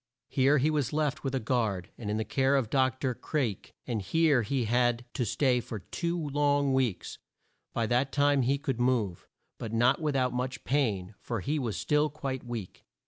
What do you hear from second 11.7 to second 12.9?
still quite weak.